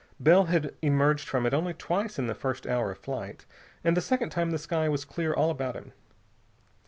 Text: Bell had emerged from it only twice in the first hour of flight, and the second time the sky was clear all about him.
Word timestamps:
Bell 0.19 0.45
had 0.45 0.73
emerged 0.81 1.29
from 1.29 1.45
it 1.45 1.53
only 1.53 1.75
twice 1.75 2.17
in 2.17 2.25
the 2.25 2.33
first 2.33 2.65
hour 2.65 2.89
of 2.89 2.97
flight, 2.97 3.45
and 3.83 3.95
the 3.95 4.01
second 4.01 4.31
time 4.31 4.49
the 4.49 4.57
sky 4.57 4.89
was 4.89 5.05
clear 5.05 5.31
all 5.31 5.51
about 5.51 5.75
him. 5.75 5.93